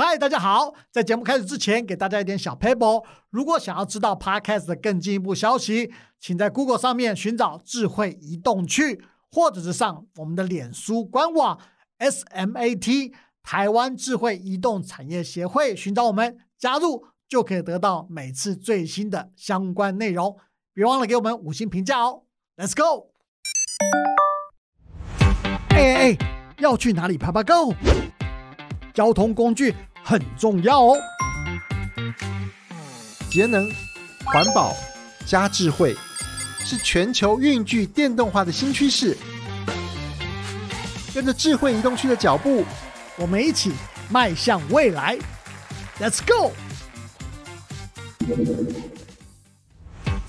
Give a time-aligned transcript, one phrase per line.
[0.00, 0.74] 嗨，大家好！
[0.92, 3.04] 在节目开始之前，给大家一点小 paper。
[3.30, 11.58] 如果想要知道 Podcast 的更进一步消息，请在 Google 上面寻找“智慧移动去”，或者是上我们的脸书官网
[11.98, 20.36] SMAT 台湾智慧移动产业协会，寻找我们加入，就可以得到每次最新的相关内容。
[20.72, 22.22] 别忘了给我们五星评价哦
[22.56, 23.10] ！Let's go！
[25.70, 26.18] 哎哎哎，
[26.58, 27.18] 要去哪里？
[27.18, 27.74] 爬爬 Go！
[28.94, 29.72] 交通工具。
[30.08, 30.98] 很重要哦！
[33.28, 33.70] 节能、
[34.24, 34.74] 环保
[35.26, 35.94] 加智慧，
[36.60, 39.14] 是全球运具电动化的新趋势。
[41.12, 42.64] 跟着智慧移动区的脚步，
[43.18, 43.70] 我们一起
[44.08, 45.18] 迈向未来。
[46.00, 46.52] Let's go！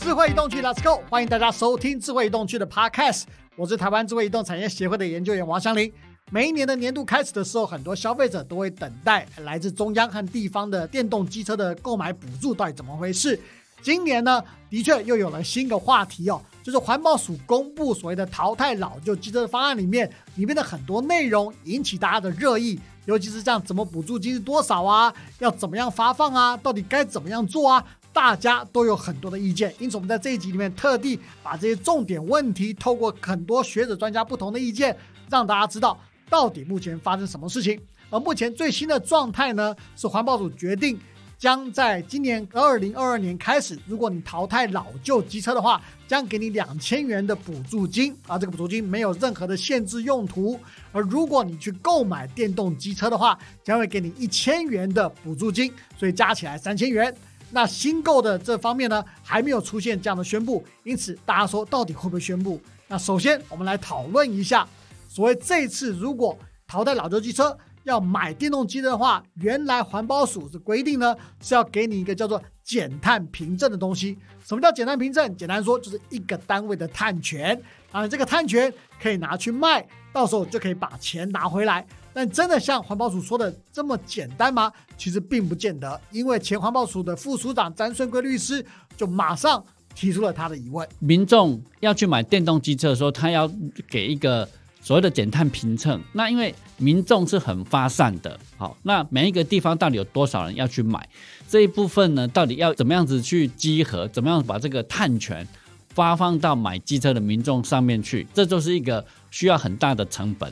[0.01, 1.01] 智慧移动区，Let's go！
[1.09, 3.23] 欢迎大家收听智慧移动区的 Podcast，
[3.55, 5.89] 我是台湾智慧移动产业协会的研究员王祥林。
[6.31, 13.39] 每一年的年度开始的时候，很多消费者都会等待来自中央和地方的电动机车的购买补助，到底怎么回事？
[13.81, 25.11] 今年呢，的确又有了新的话题哦，就是环保署公布所谓的淘汰老旧机车的方案里面，里面的很多内容引起大家的热议，尤其是这样怎么补助金多少啊？
[25.39, 26.55] 要怎么样发放啊？
[26.57, 27.83] 到底该怎么样做啊？
[28.13, 34.95] 大家都有很多的意见，因此我们在这一集里面特地把这些重点问题，透过很多学者专家不同的意见，
[35.27, 35.97] 让大家知道。
[36.29, 37.79] 到底目前发生什么事情？
[38.11, 39.75] 而目前最新的状态呢？
[39.95, 40.99] 是环保组决定，
[41.37, 48.15] 将在今年二零二二年开始，如果你淘汰老旧机车的话，将给你两千元的补助金。
[48.25, 50.59] 啊，这个补助金没有任何的限制用途。
[50.91, 57.15] 而如果你去购买电动机车的话，将会给你一千元的补助金，所以加起来三千元。
[57.51, 62.59] 那新购的这方面呢，还没有出现这样的宣布，因此大家说到底会不会宣布？
[62.87, 64.67] 那首先我们来讨论一下。
[65.09, 66.37] 所谓这次如果
[66.67, 74.15] 淘汰老旧机车要买电动机的话，原来环保署是规定呢是要给你一个叫做减碳凭证的东西。
[74.45, 75.35] 什么叫减碳凭证？
[75.35, 77.59] 简单说就是一个单位的碳权
[77.91, 78.71] 啊，这个碳权
[79.01, 79.83] 可以拿去卖，
[80.13, 81.83] 到时候就可以把钱拿回来。
[82.13, 84.71] 但真的像环保署说的这么简单吗？
[84.95, 88.63] 其实并不见得，因为前环保署的副署长詹顺贵律师
[88.95, 89.63] 就马上
[89.95, 93.49] 提出了他的疑问：民众要去买电动机车的时候，他要
[93.89, 94.47] 给一个。
[94.81, 101.07] 所谓的减碳凭证，那因为民众是很发散的，好，那每一个地方到底有多少人要去买
[101.47, 102.27] 这一部分呢？
[102.27, 104.07] 到底要怎么样子去集合？
[104.07, 105.45] 怎么样把这个碳权
[105.89, 108.25] 发放到买机车的民众上面去？
[108.33, 110.51] 这就是一个需要很大的成本。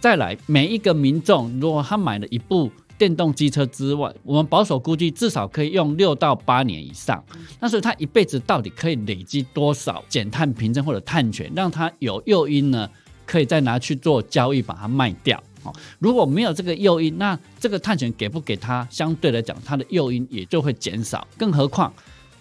[0.00, 7.22] 再来，每一个民众如果他买了一部电动机车之外，我们保守估计至少可以用六到八年以上。
[7.60, 12.88] 那所以他一辈子到底可以累积多少减碳凭证或者碳权，让他有诱因呢？
[13.28, 15.40] 可以再拿去做交易，把它卖掉。
[15.62, 21.26] 哦，如果没有这个诱因，那这个碳权给不给他，相对来讲，它的诱因也就会减少。
[21.36, 21.92] 更何况，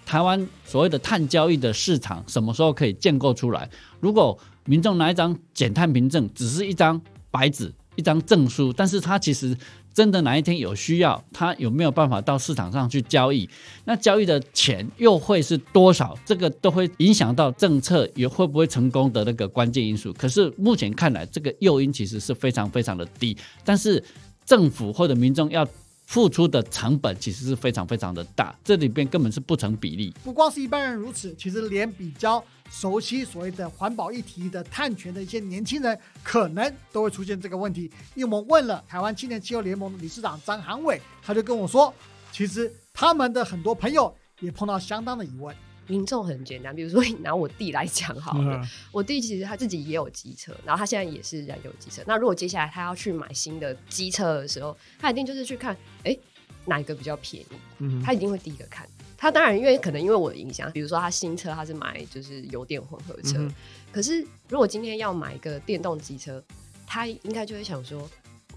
[0.06, 3.70] 台湾所谓的碳交易的市场什么时候可以建构出来？
[4.00, 9.58] 如果民众拿一张减碳凭证，只是一张白纸、一张证书，但是他其实。
[9.98, 13.50] 真的哪一天有需要，他有没有办法到市场上去交易？
[13.86, 16.16] 那交易的钱又会是多少？
[16.24, 20.14] 这个都会影响到政策也会不会成功的那个关键因素。
[20.14, 24.04] 可是目前看来，这个诱因其实是非常非常的低，但是
[24.46, 25.68] 政府或者民众要。
[26.08, 30.14] 付出的成本其实是非常非常的大，这里边根本是不成比例。
[30.24, 32.42] 不光是一般人如此，其实连比较
[32.72, 37.92] 熟悉所谓的环保议题的碳权的一些年轻人，可能都会出现这个问题。
[38.16, 41.94] 因为我们问了台湾青年气候联盟理事长张韩伟，他就跟我说，
[42.32, 45.54] 其实他们的很多朋友也碰到相当的疑问。
[45.88, 48.62] 民众很简单，比如说拿我弟来讲好了，
[48.92, 52.02] 我弟其实他自己也有机车，然后他现在也是燃油机车。
[52.06, 56.18] 那如果接下来他要去买新的机车的时候，他一定就是去看，哎，
[56.66, 57.48] 哪一个比较便宜？
[57.80, 58.88] 嗯，他一定会第一个看。
[59.18, 63.50] 他当然因为可能因为我的影响，比如说他新车他是买就是油电混合车，
[63.92, 66.44] 可是如果今天要买一个电动机车，
[66.86, 68.08] 他应该就会想说，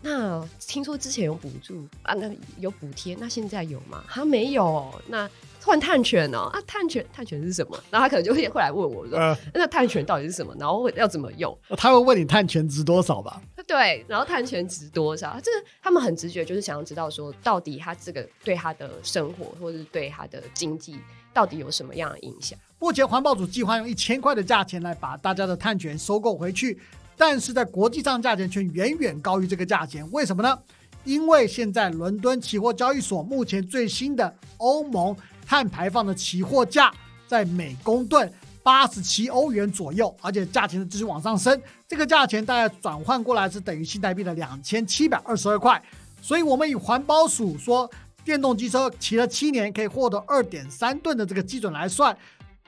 [0.03, 4.03] 那听说之前有补助啊，那有补贴，那现在有吗？
[4.09, 5.29] 他没有，那。
[5.63, 7.79] 换碳权哦啊，碳权碳权是什么？
[7.91, 9.19] 然后他可能就会会来问我说
[9.53, 10.57] ：“那碳权到底是什么？
[10.59, 13.43] 然后要怎么用？”他会问你碳权值多少吧？
[13.67, 15.39] 对，然后碳权值多少？
[15.43, 20.97] 这个他们很直觉，就是想要知道说，到底他这个对他的生活或者是对他的经济
[21.35, 22.59] 到底有什么样的影响？
[22.79, 26.81] 目前环保组计划用一千块的价钱来把大家的碳权收购回去，
[27.21, 30.11] 但是在国际上价钱却远远高于这个价钱。
[30.11, 30.59] 为什么呢？
[31.05, 35.15] 因为现在伦敦期货交易所目前最新的欧盟。
[35.47, 36.95] 碳排放的期货价
[37.27, 38.33] 在每公吨
[38.63, 41.61] 八十七欧元左右，而且价钱继续往上升。
[41.89, 45.83] 这个价钱大概转换过来是等于新台币的两千七百二十二块。
[46.23, 47.91] 所以我们以环保署说
[48.25, 52.17] 电动机车骑了七年可以获得二点三吨的这个基准来算，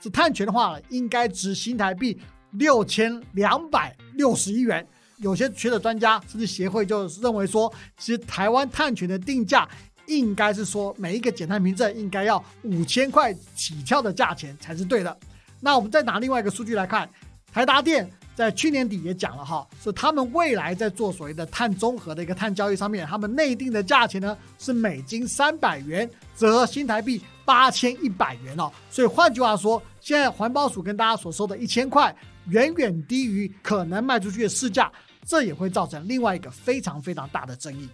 [0.02, 2.20] 是碳权的话应该值新台币
[2.52, 4.87] 六千两百六十亿元。
[5.19, 9.69] 有些学者专家甚至协会就认为说，其实台湾碳权的定价
[10.06, 15.16] 应该是说每一个减碳凭证应该要五千块起跳的价钱才是对的。
[15.60, 17.08] 那我们再拿另外一个数据来看，
[17.52, 28.71] 台达电在去年底也讲了哈，是他们未来在做所谓的碳综合的一个碳交易上面，他们内定的价钱呢是美金三百元，折新台币八千一百元哦。
[28.91, 32.15] 所以换句话说，现在环保署跟大家所收的一千块，
[32.49, 34.91] 远远低于可能卖出去的市价。
[35.25, 37.89] 这也会造成另外一个非常非常大的争议。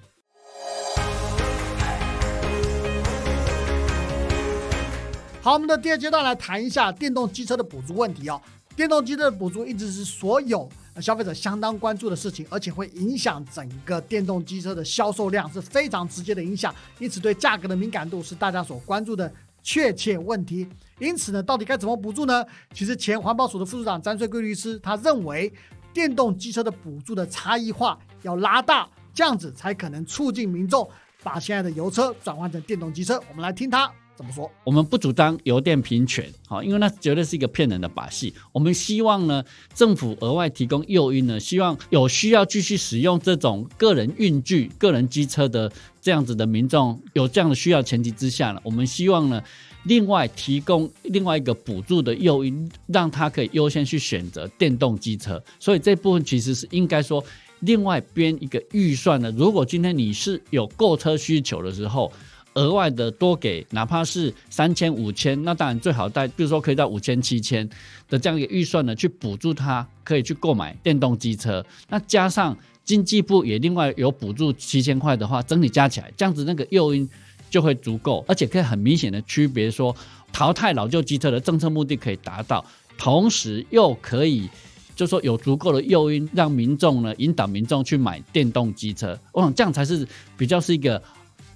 [5.42, 8.40] 好，我们的第二阶段来谈一下电动机车的补助问题哦。
[8.74, 10.68] 电动机车的补助一直是所有
[11.00, 16.74] 消费者相当关注的事情，而且会影响整个电动机车的销售量，是非常直接的影响。
[16.98, 20.68] 因此，对价格的敏感度是大家所关注的确切问题。
[20.98, 22.44] 因此呢，到底该怎么补助呢？
[22.72, 25.52] 其实，前环保署的副署长詹瑞贵律师他认为。
[25.90, 30.88] 电动机车的补助的差异化要拉大，这样子才可能促进民众
[31.24, 33.20] 把现在的油车转换成电动机车。
[33.28, 34.50] 我们来听他怎么说。
[34.64, 38.34] 我们不主张油电平权，好，因为那绝对是一个骗人的把戏。
[38.50, 45.70] 我们希望呢，政府额外提供诱因呢，希望有需要继续使用这种个人运具、个人机车的
[46.02, 49.40] 这样子的民众，有这样的需要前提之下呢，我们希望呢。
[49.84, 55.42] 另外提供另外一个补助的诱因，让他可以优先去选择电动机车。
[55.58, 57.24] 所以这部分其实是应该说，
[57.60, 59.30] 另外编一个预算的。
[59.30, 62.12] 如果今天你是有购车需求的时候，
[62.58, 67.68] 额外的多给，哪怕是三千、五千，那当然最好带，比如说可以到五千、七千
[68.08, 71.64] 的这样一个预算呢，去补助他可以去购买电动机车。
[71.88, 77.08] 那加上经济部也另外有补助七千块的话，整体加起来，这样子那个诱因。
[77.50, 79.96] 就会足够，而且可以很明显的区别说，
[80.30, 82.62] 淘汰老旧机车的政策目的可以达到，
[82.98, 84.46] 同时又可以，
[84.94, 90.06] 就说有足够的诱因让民众呢引导民众去买电动机车，我想这样才是
[90.36, 91.02] 比较是一个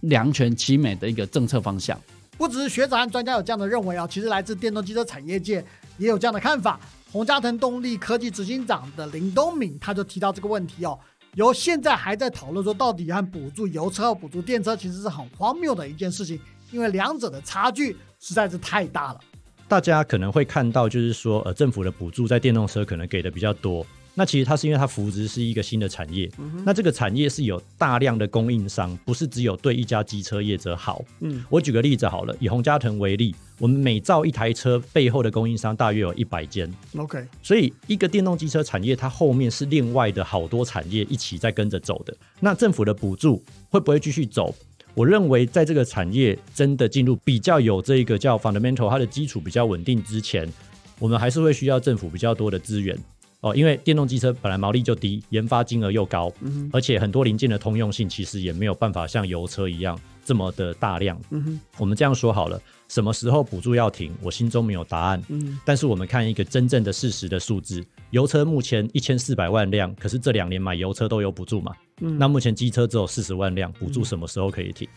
[0.02, 2.00] 两全其美的一个政策方向。
[2.38, 5.64] 不只是学者和专家有这样的认为啊，其实来自电动机车产业界
[5.98, 6.80] 也有这样的看法。
[7.10, 10.98] 洪家腾动力科技执行长的林东敏他就提到这个问题哦。
[11.34, 16.38] 由现在还在讨论说，到底和补助油车、补助电车，其实是很荒谬的一件事情，
[16.70, 19.20] 因为两者的差距实在是太大了。
[19.68, 23.86] 大家可能会看到，就是说，呃，政府的补助在电动车可能给的比较多。
[24.14, 26.30] 那其实它是因为它扶植是一个新的产业，
[26.66, 31.02] 那这个产业是有大量的供应商，不是只有对一家机车业者好。
[31.20, 36.70] 嗯，我举个例子好了，以洪家腾为例，我们每造一台车背后的供应商大约有一百间。
[36.96, 42.14] OK，所以一个电动机车产业，它后面是另外的好多产业一起在跟着走的。
[42.38, 44.54] 那政府的补助会不会继续走？
[44.94, 50.46] 我认为在这个产业真的进入比较有这个叫 fundamental，它的基础比较稳定之前，
[50.98, 52.94] 我们还是会需要政府比较多的资源。
[53.42, 56.32] 哦，因为电动机车本来毛利就低，研发金额又高，
[56.72, 61.20] 而且很多零件的通用性其实也没有办法像油车一样这么的大量。
[61.76, 65.20] 我们这样说好了，什么时候补助要停，我心中没有答案。
[65.64, 71.74] 但是我们看一个真正的事实的数字，油车目前一千四百万辆，可是这两年买油车都有补助嘛？
[71.98, 74.88] 那目前机车只有四十万辆，补助什么时候可以停？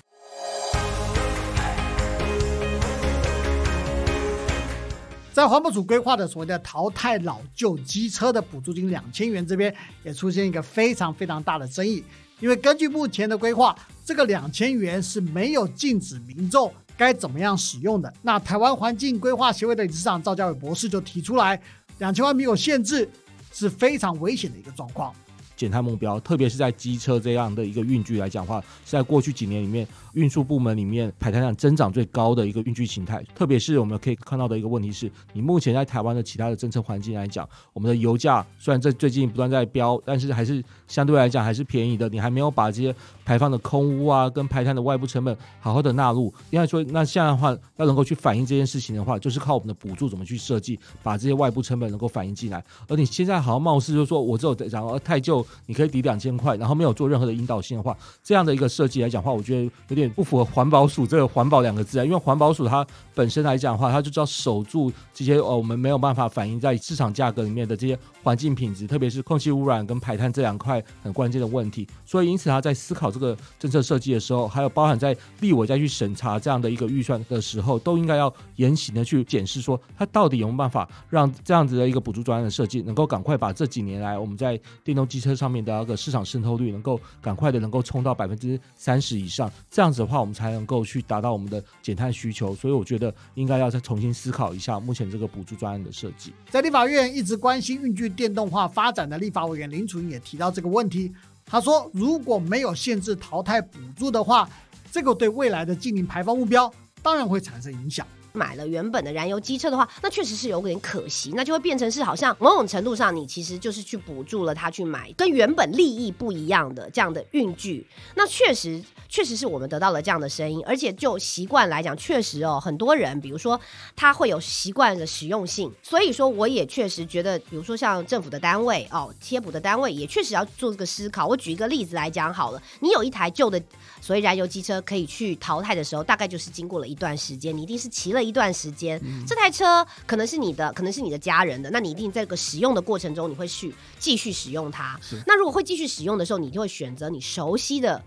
[5.36, 9.76] 在环保署规划的所谓的淘汰老旧机车的补助金两千元这边，
[10.06, 12.02] 也出现一个非常非常大的争议。
[12.40, 18.14] 因为根据目前的规划，这个两千元是没有禁止民众该怎么样使用的。
[18.22, 21.62] 那台湾环境规划协会的理事长赵家伟博士就提出来，
[21.98, 23.06] 两千万没有限制
[23.52, 25.14] 是非常危险的一个状况。
[25.56, 29.88] 减碳目标，特别是在机车这样的一个运具来讲话，是在过去几年里面。
[30.16, 42.08] 运输部门里面排碳量增长最高的一个运具形态，特别是我们可以看到的一个问题是，你目前在台湾的其他的政策环境来讲，我们的油价虽然在最近不断在飙，但是还是相对来讲还是便宜的。
[42.08, 42.96] 你还没有把这些
[43.26, 46.34] 排放的空污啊，跟排碳的外部成本好好的纳入。
[46.50, 52.64] 应该说，那现在的话要能够去反映这件事情的话，就是靠我们的补助怎么去设计，把这些外部成本能够反映进来。
[52.88, 60.10] 而你现在好像貌似就是说我只有讲呃太旧，你可以抵两千块，然后没有做任何的引导性的话，这样的一个设计来讲的话，我觉得有点。
[60.16, 71.88] 不符合环保署这个环保两个字啊，因为环保署它本身来讲的话，它就知道守住这些呃我们没有办法反映在市场价格里面的这些环境品质，特别是空气污染跟排碳这两块很关键的问题。
[72.04, 89.52] 所以因此他在思考这个政策设计的时候，还有包含在立委再去审查这样的一个预算的时候，都应该要严刑的去检视说，他到底有没有办法让这样子的一个补助专案的设计，能够赶快把这几年来我们在电动机车上面的那个市场渗透率，能够赶快的能够冲到百分之三十以上。
[89.70, 92.56] 这样子的话，我们才能够去达到我们的减碳需求。
[92.56, 96.34] 所以我觉得应该要再重新思考一下目前这个补助专案的设计。
[96.50, 101.14] 在立法院一直关心运具电动化发展的立法委员林楚英也提到这个问题。
[101.46, 104.50] 他说，如果没有限制淘汰补助的话，
[104.92, 108.08] 这个对未来的净零排放目标当然会产生影响。
[108.36, 117.88] 买了原本的燃油机车的话，那确实是有点可惜，那就会变成是好像某种程度上，你其实就是去补助了他去买跟原本利益不一样的这样的运具。
[118.16, 123.60] 那确实，确实是我们得到了这样的声音，而且就习惯来讲，确实哦，很多人，比如说
[123.96, 131.26] 他会有习惯的实用性，所以说我也确实觉得，比如说像政府的单位哦，贴补的单位也确实要做这个思考。
[131.26, 133.62] 我举一个例子来讲好了，你有一台旧的
[134.02, 138.25] 所谓燃油机车可以去淘汰的时候，大概就是经过了一段时间，你一定是骑了。
[138.26, 145.00] 一段时间，这台车可能是你的，可能是你的家人的，那你一定在这个使用的过程中，你会去继续使用它。
[145.26, 148.04] 那如果会继续使用的时候，你就会选择你熟悉的，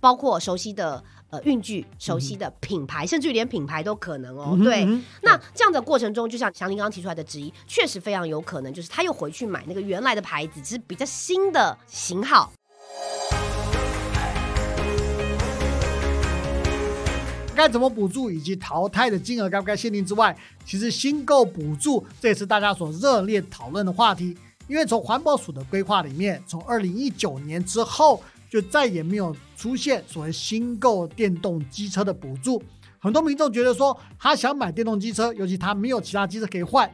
[0.00, 4.58] 包括熟悉的呃运具、熟悉的品牌，甚至于连品牌都可能哦。
[4.62, 4.84] 对，
[5.22, 12.52] 那这样的过程中，就像祥林刚刚提出来的质疑，确实非常有可能，就是他又回去买那个原来的牌子，只是比较新的型号。
[17.60, 24.34] 该怎么补助以及淘汰的金额该不该限定之外，其实新购补助这也是大家所热烈讨论的话题。
[24.66, 32.62] 因为从环保署的规划里面，从二零一九年之后就再也没有出现所谓新购电动机车的补助。
[32.98, 36.90] 很多民众觉得说，他想买电动机车，尤其他没有其他机车可以换，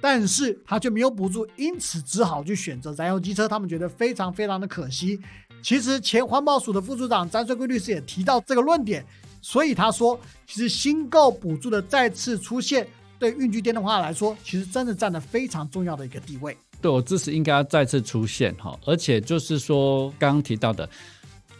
[0.00, 3.48] 但是他却没有补助，因此只好去选择燃油机车。
[3.48, 5.18] 他们觉得非常非常的可惜。
[5.60, 9.04] 其实前环保署的副署长詹顺贵律师也提到这个论点。
[9.44, 16.56] 所以他说，其实新购补助的再次出现，对运具电动化来说，其实真的占了非常重要的一个地位。
[16.80, 20.88] 对我支持应该要再次出现哈，而且就是说刚刚提到的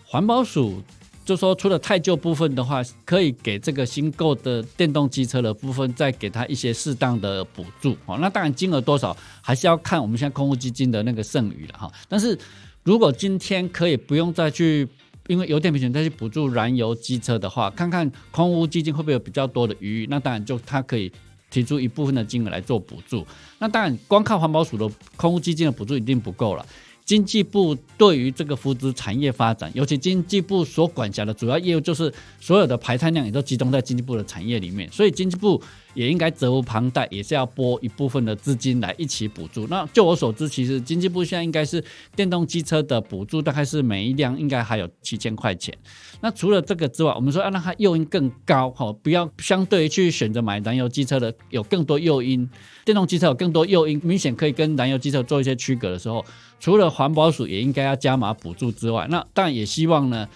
[0.03, 0.83] 环保署，
[1.27, 8.17] 就说除了太旧部分的话，可以给这个新购的电动机车的部分，再给他一些适当的补助哦。
[8.19, 11.93] 那当然金额多少还是要看我们现在空屋基金的那个剩余了哈。
[12.09, 12.39] 但是
[12.83, 14.89] 如果今天可以不用再去。
[15.29, 20.07] 因为油电平权再去补助燃油机车的话，看看空污基金会不会有比较多的余裕？
[20.11, 21.11] 那当然就它可以
[21.51, 23.27] 提出一部分的金额来做补助。
[23.59, 26.67] 那当然光靠环保署的空污基金的补助一定不够了。
[27.05, 35.63] 经济部对于这个扶植产业发展，尤其经济部所管辖的主要业务就是所有的排碳量也都集中在经济部的产业里面，所以经济部。
[35.95, 39.67] 也应该责无旁贷，也是要拨一部分的资金来一起补助。
[39.69, 41.83] 那就我所知，其实经济部现在应该是
[42.15, 45.75] 电动机车的补助，大概是每一辆应该还有七千块钱。
[46.21, 52.49] 那除了这个之外，我们说要让它诱因更高，哈，不要相对于去选择买燃油机车的有更多诱因，
[52.85, 56.25] 电动机车有更多诱因，明显可以跟燃油机车做一些区隔的时候，
[56.59, 60.29] 除了环保署也应该要加码补助之外，那当然也希望呢，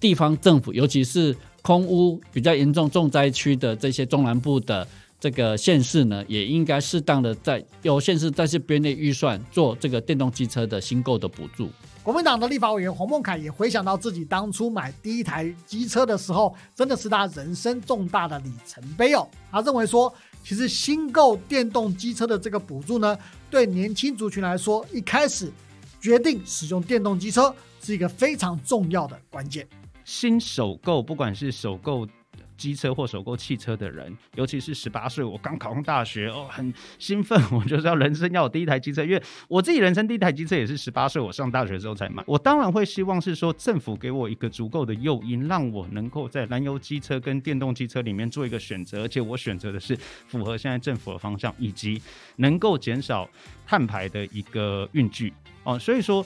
[0.00, 4.86] 地方政府，尤其是空污比较严重重灾区的这些中南部的。
[5.24, 11.70] 这个县市呢，也应该适当的在有县市在这边内预算做这个电动机车的新购的补助。
[12.02, 19.26] 国民党的立法委员洪孟凯也回想到自己当初买第一台机车的时候，真的是他人生重大的里程碑哦。
[19.50, 20.12] 他认为说，
[20.44, 23.16] 其实新购电动机车的这个补助呢，
[23.48, 25.50] 对年轻族群来说，一开始
[26.02, 27.50] 决定使用电动机车
[27.80, 29.66] 是一个非常重要的关键。
[30.04, 32.06] 新首购，不管是首购。
[32.56, 42.22] 机车或首购汽车的人，尤其是十八岁，我刚考上大学哦，很兴奋， 我就是要人生要有第一台机车，因为我自己人生第一台机车也是十八岁，我上大学之后才买。
[42.26, 49.96] 我当然会希望是说政府给我一个足够的诱因，让我能够在燃油机车跟电动机车里面做一个选择，而且我选择的是
[50.26, 52.00] 符合现在政府的方向，以及
[52.36, 53.28] 能够减少
[53.66, 55.32] 碳排的一个运具
[55.64, 56.24] 哦，所以说。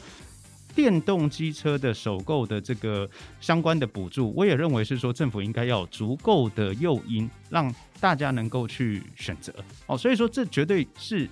[0.74, 3.08] 电动机车的首购的这个
[3.40, 9.52] 相关的补助，我也认为是说政府应该要足够的诱因，让大家能够去选择
[9.86, 9.98] 哦。
[9.98, 11.28] 所以说，这绝对是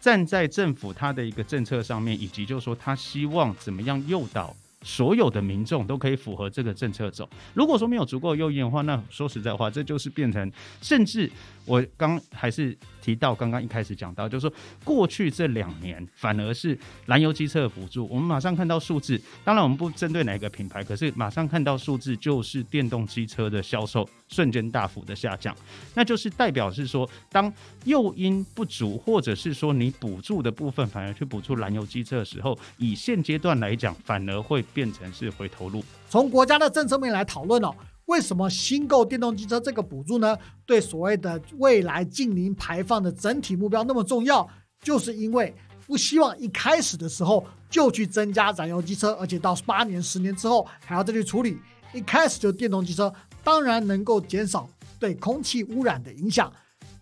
[0.00, 7.28] 站在政府他的一个政策上面，以及就是说他希望怎么样诱导所有的民众都可以符合这个政策走。
[7.52, 11.30] 如果说没有足够诱因的话，那说实在话，这就是变成，甚至
[11.70, 19.20] 我刚还是提到刚刚一开始讲到，就是说过去这两年反而是燃油机车的补助，我们马上看到数字。
[19.44, 25.54] 当然我们不针对哪一个品牌，可是马上看到数字就是电动机车的销售瞬间大幅的下降，
[25.94, 27.52] 那就是代表是说，当
[27.84, 35.84] 诱因不足，或者是说你补助的部分反而去补助燃油机车的时候，以现阶段来讲，反而会变成是回头路。
[36.08, 37.72] 从国家的政策面来讨论哦，
[38.10, 40.36] 为什么新购电动机车这个补助呢？
[40.66, 44.44] 对所谓的未来近零排放的整体目标那么重要，
[44.82, 45.54] 就是因为
[45.86, 51.56] 不希望一开始的时候就去增加燃油机车，而且到八年、十年之后还要再去处理。
[51.94, 53.12] 一开始就电动机车，
[53.44, 56.52] 当然能够减少对空气污染的影响。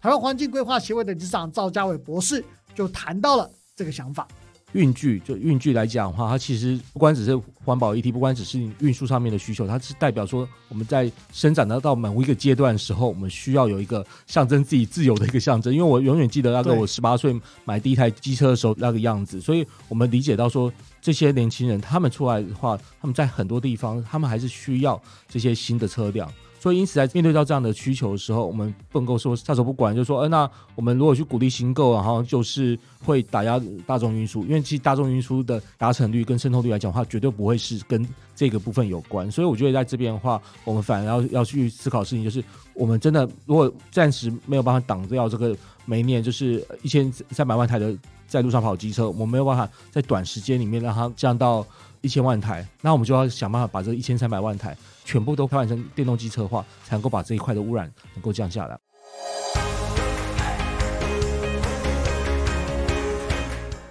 [0.03, 4.29] 台湾环境规划协会的理事长赵家伟博士就谈到了这个想法。
[4.73, 15.73] 运具就运具来讲的话，它其实不光只是环保议题，不光只是运输上面的需求，它是代表说我们在生长到到某一个阶段的时候，我们需要有一个象征自己自由的一个象征。
[15.73, 17.35] 因为我永远记得那个我十八岁
[17.65, 26.31] 买第一台机车的时候那个样子，所以我们理解到说这些年轻人他们出来的话，他们在很多地方他们还是需要这些新的车辆。
[26.61, 39.31] 所以，因此在面对到这样的需求的时候，我们不能够说撒手不管，就说，呃，那我们如果去鼓励新购，然后就是会打压大众运输，因为其实大众运输的达成率跟渗透率来讲的话，绝对不会是跟这个部分有关。
[39.31, 42.43] 所以，我觉得在这边的话，我们反而要要去思考事情，就是
[42.75, 47.97] 我们真的如果暂时没有办法挡掉这个每年就是一千三百万台的
[48.27, 51.65] 在路上跑机车，我们没有办法在短时间里面让它降到
[52.01, 54.77] 一千万台，那我们就要想办法把这一千三百万台
[55.09, 58.79] 全部都换成电动机车化，才能够把这一块的污染能够降下来。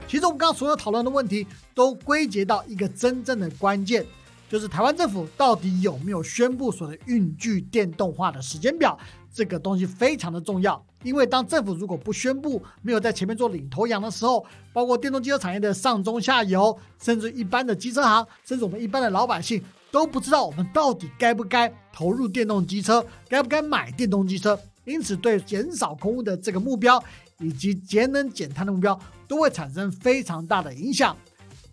[0.08, 4.06] 其实我们刚刚所有讨论的问题，都归结到一个真正的关键，
[4.48, 8.96] 就是台湾政府到底有没有宣布所谓运具电动化的时间表？
[9.34, 24.60] 这个东西非常的重要，因为当政府如果不宣布，没有在前面做领头羊的时候，包括电动机车产业的上中下游，甚至一般的机车行，甚至我们一般的老百姓都不知道我们到底该不该投入电动机车，该不该买电动机车。
[24.86, 27.04] 因此，对减少空污的这个目标
[27.40, 31.16] 以及节能减碳的目标，都会产生非常大的影响。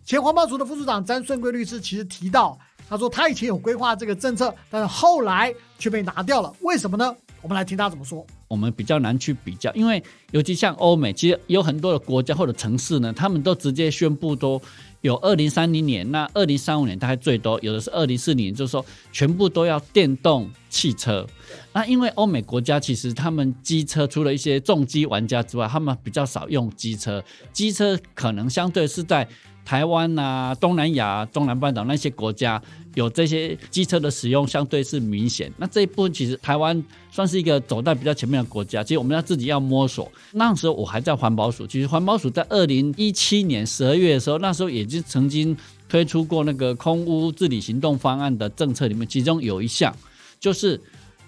[0.03, 7.15] 前环保署的副署长詹顺贵律师其实提到，他说他以前有规划这个政策，但是后来却被拿掉了，为什么呢？
[7.41, 8.25] 我们来听他怎么说。
[8.47, 10.01] 我们比较难去比较，因为
[10.31, 14.59] 尤其像欧美，其实有很多的国家或者城市呢，他们都直接宣布都
[15.01, 21.25] 有二零三零年，那二零三五年大概最多，有的是二零四零，就是说全部都要电动汽车。
[21.73, 29.27] 那因为欧美国家其实他们机车除了一些重机玩家之外，他们比较少用机车，机车可能相对是在
[29.65, 32.61] 台湾啊、东南亚、中南半岛那些国家
[32.93, 35.51] 有这些机车的使用相对是明显。
[35.57, 40.09] 那这一部分其实台湾算是一个走在比较前面的国家，其实我们要自己要摸索。
[40.33, 45.57] 那时候我还在环保署，其实环保署在二零一七年十二月的时候，那时候也就曾经
[45.89, 49.91] 推出过那个空污治理行动方案的政策里面，其中有一项
[50.39, 50.79] 就是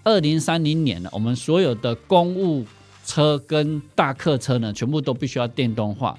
[0.04, 2.64] 二零三零年呢，我们所有的公务
[3.04, 6.16] 车跟大客车呢，全部都必须要电动化。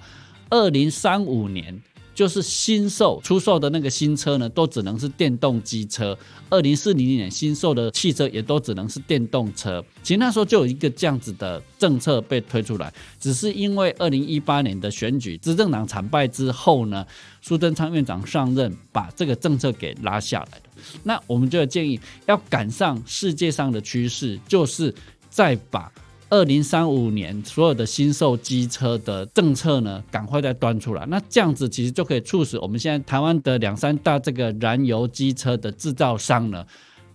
[0.51, 1.81] 二零三五年。
[2.19, 6.19] 就是新售出售的那个新车呢，都只能是电动机车。
[6.51, 9.81] 二零四零年新售的汽车也都只能是电动车。
[10.03, 17.07] 其实那时候就有一个这样子的政策被推出来，只是因为二零一八年的选举执政党惨败之后呢，
[17.41, 20.61] 苏贞昌院长上任，把这个政策给拉下来。
[21.05, 24.93] 那我们就建议要赶上世界上的趋势，就是
[25.31, 25.93] 再把。
[26.31, 31.07] 二零三五年所有的新售机车的政策呢，赶快再端出来。
[31.07, 36.67] 那这样子其实就可以促使我们现在台湾的两三大这个燃油机车的制造商呢，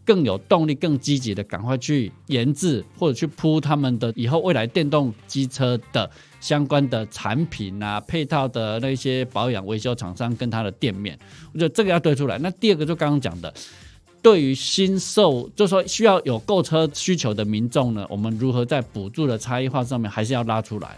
[0.04, 11.16] 更有动力、更积极的赶快去研制或者去铺他们的以后未来电动机车的相关的产品啊、配套的那些保养维修厂商跟他的店面。
[11.54, 12.40] 我觉得这个要推出来。
[12.40, 13.54] 那第二个就刚刚讲的。
[14.24, 20.98] 对于新售，就说需要有购车需求的民众呢，我们如何在补助的差异化上面还是要拉出来。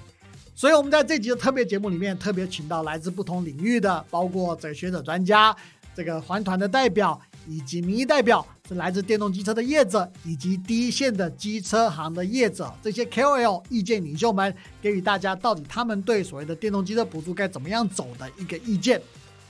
[0.54, 5.54] 所以我们在这集的特别节目里面，特别请到来自不同领域的，包括这个学者专家、
[5.96, 19.02] 这个环团的代表以及民意代表，是来自电动机车的业者以及第一线的机车行的业者，这些 KOL 意见领袖们，给予大家到底他们对所谓的电动机车补助该怎么样走的一个意见。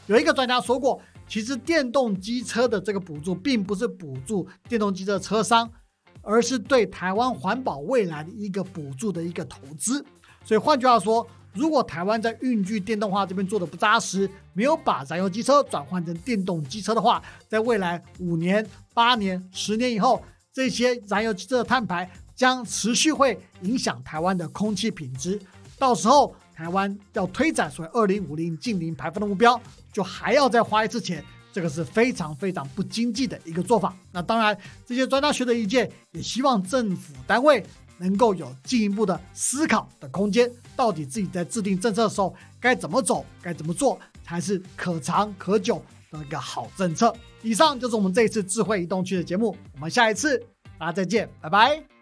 [0.08, 1.02] 有一个专家说过。
[1.28, 5.70] 其实电动机车的这个补助，并不是补助电动机车车商，
[6.22, 10.06] 而是对台湾环保未来的一个补助的一个投资。
[10.44, 25.40] 所以换句话说，如果台湾在运具电动化这边做的不扎实，没有把燃油机车转换成电动机车的话，在未来五年、八年、十年以后，这些燃油机车的碳排将持续会影响台湾的空气品质。
[25.80, 29.60] 到时候，台湾要推展所谓二零五零近零排放的目标，
[29.92, 33.96] 就还要再花一次钱，这个是非常非常不经济的一个做法。
[34.12, 37.64] 那当然，这些专家学的意见，也希望政府单位。
[37.98, 47.16] 能够有进一步的思考的空间，到底自己在制定政策的时候该怎么走，该怎么做才是可长可久的一个好政策。
[47.42, 50.38] 以上就是我们这一次智慧移动区的节目，我们下一次
[50.78, 51.95] 大家再见，拜拜。